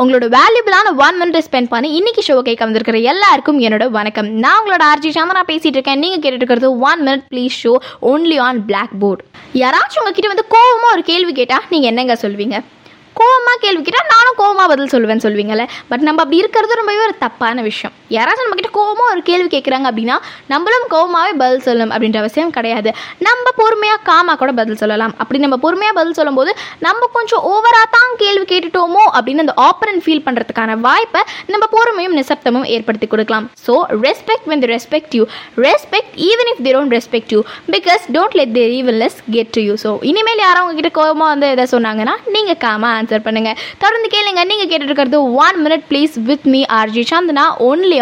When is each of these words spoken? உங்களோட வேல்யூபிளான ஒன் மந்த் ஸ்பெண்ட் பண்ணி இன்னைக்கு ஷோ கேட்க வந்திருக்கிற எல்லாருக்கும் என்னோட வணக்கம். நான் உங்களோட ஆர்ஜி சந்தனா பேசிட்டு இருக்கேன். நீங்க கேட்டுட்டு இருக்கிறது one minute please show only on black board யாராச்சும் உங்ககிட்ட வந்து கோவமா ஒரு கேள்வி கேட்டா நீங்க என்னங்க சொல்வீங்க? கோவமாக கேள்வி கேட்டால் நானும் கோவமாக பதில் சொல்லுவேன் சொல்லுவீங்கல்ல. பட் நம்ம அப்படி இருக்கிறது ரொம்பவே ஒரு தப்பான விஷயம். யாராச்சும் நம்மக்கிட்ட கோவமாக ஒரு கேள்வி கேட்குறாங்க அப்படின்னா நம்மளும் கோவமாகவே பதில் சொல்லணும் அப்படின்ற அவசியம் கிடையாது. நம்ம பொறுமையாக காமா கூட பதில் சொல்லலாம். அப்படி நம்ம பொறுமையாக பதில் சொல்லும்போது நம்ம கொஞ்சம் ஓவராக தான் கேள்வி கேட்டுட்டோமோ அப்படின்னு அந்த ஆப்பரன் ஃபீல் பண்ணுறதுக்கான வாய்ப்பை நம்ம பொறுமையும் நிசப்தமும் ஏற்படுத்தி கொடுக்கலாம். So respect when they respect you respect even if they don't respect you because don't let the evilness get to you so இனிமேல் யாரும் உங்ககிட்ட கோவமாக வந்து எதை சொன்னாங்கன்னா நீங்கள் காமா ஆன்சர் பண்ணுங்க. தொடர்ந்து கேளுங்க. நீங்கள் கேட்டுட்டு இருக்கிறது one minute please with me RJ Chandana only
உங்களோட 0.00 0.26
வேல்யூபிளான 0.34 0.88
ஒன் 1.04 1.18
மந்த் 1.20 1.38
ஸ்பெண்ட் 1.46 1.68
பண்ணி 1.68 1.88
இன்னைக்கு 1.98 2.22
ஷோ 2.26 2.34
கேட்க 2.46 2.62
வந்திருக்கிற 2.64 2.98
எல்லாருக்கும் 3.12 3.60
என்னோட 3.66 3.84
வணக்கம். 3.96 4.28
நான் 4.44 4.58
உங்களோட 4.62 4.84
ஆர்ஜி 4.88 5.10
சந்தனா 5.16 5.42
பேசிட்டு 5.50 5.76
இருக்கேன். 5.76 5.98
நீங்க 5.98 6.16
கேட்டுட்டு 6.16 6.42
இருக்கிறது 6.42 6.68
one 6.88 7.02
minute 7.06 7.24
please 7.32 7.56
show 7.62 7.72
only 8.10 8.36
on 8.46 8.60
black 8.70 8.94
board 9.02 9.22
யாராச்சும் 9.62 10.00
உங்ககிட்ட 10.02 10.32
வந்து 10.32 10.46
கோவமா 10.56 10.90
ஒரு 10.92 11.04
கேள்வி 11.10 11.32
கேட்டா 11.32 11.60
நீங்க 11.70 11.86
என்னங்க 11.92 12.16
சொல்வீங்க? 12.24 12.58
கோவமாக 13.20 13.58
கேள்வி 13.64 13.82
கேட்டால் 13.86 14.10
நானும் 14.14 14.36
கோவமாக 14.40 14.66
பதில் 14.72 14.90
சொல்லுவேன் 14.94 15.22
சொல்லுவீங்கல்ல. 15.24 15.64
பட் 15.90 16.04
நம்ம 16.06 16.20
அப்படி 16.24 16.40
இருக்கிறது 16.42 16.78
ரொம்பவே 16.80 17.00
ஒரு 17.06 17.14
தப்பான 17.24 17.62
விஷயம். 17.68 17.94
யாராச்சும் 18.16 18.44
நம்மக்கிட்ட 18.46 18.70
கோவமாக 18.78 19.12
ஒரு 19.14 19.22
கேள்வி 19.28 19.48
கேட்குறாங்க 19.54 19.86
அப்படின்னா 19.90 20.16
நம்மளும் 20.52 20.86
கோவமாகவே 20.94 21.32
பதில் 21.42 21.64
சொல்லணும் 21.66 21.92
அப்படின்ற 21.94 22.18
அவசியம் 22.22 22.52
கிடையாது. 22.56 22.90
நம்ம 23.28 23.52
பொறுமையாக 23.60 24.00
காமா 24.10 24.34
கூட 24.42 24.52
பதில் 24.60 24.80
சொல்லலாம். 24.82 25.14
அப்படி 25.22 25.40
நம்ம 25.44 25.58
பொறுமையாக 25.64 25.96
பதில் 26.00 26.18
சொல்லும்போது 26.20 26.52
நம்ம 26.86 27.08
கொஞ்சம் 27.16 27.42
ஓவராக 27.52 27.88
தான் 27.96 28.12
கேள்வி 28.22 28.44
கேட்டுட்டோமோ 28.52 29.04
அப்படின்னு 29.16 29.44
அந்த 29.46 29.56
ஆப்பரன் 29.68 30.02
ஃபீல் 30.06 30.24
பண்ணுறதுக்கான 30.26 30.76
வாய்ப்பை 30.86 31.22
நம்ம 31.54 31.64
பொறுமையும் 31.76 32.16
நிசப்தமும் 32.20 32.68
ஏற்படுத்தி 32.76 33.08
கொடுக்கலாம். 33.14 33.48
So 33.66 33.76
respect 34.06 34.48
when 34.52 34.64
they 34.66 34.70
respect 34.74 35.16
you 35.20 35.24
respect 35.68 36.14
even 36.30 36.50
if 36.52 36.62
they 36.68 36.74
don't 36.76 36.94
respect 36.98 37.34
you 37.36 37.40
because 37.76 38.04
don't 38.18 38.38
let 38.40 38.54
the 38.58 38.64
evilness 38.80 39.16
get 39.34 39.52
to 39.56 39.60
you 39.68 39.74
so 39.82 39.90
இனிமேல் 40.10 40.44
யாரும் 40.44 40.62
உங்ககிட்ட 40.64 40.92
கோவமாக 40.98 41.32
வந்து 41.32 41.48
எதை 41.54 41.66
சொன்னாங்கன்னா 41.74 42.14
நீங்கள் 42.34 42.60
காமா 42.64 42.90
ஆன்சர் 43.06 43.26
பண்ணுங்க. 43.26 43.50
தொடர்ந்து 43.78 44.08
கேளுங்க. 44.14 44.44
நீங்கள் 44.50 44.70
கேட்டுட்டு 44.70 44.90
இருக்கிறது 44.90 45.18
one 45.44 45.58
minute 45.64 45.84
please 45.90 46.14
with 46.28 46.46
me 46.52 46.60
RJ 46.78 47.02
Chandana 47.10 47.44
only 47.68 47.94